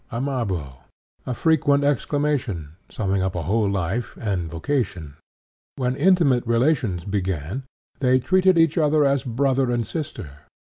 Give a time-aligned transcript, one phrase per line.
[0.11, 0.77] (Amabo),
[1.27, 5.13] a frequent exclamation, summing up a whole life and vocation.
[5.75, 7.65] When intimate relations began,
[7.99, 10.39] they treated each other as 'brother' and 'sister.'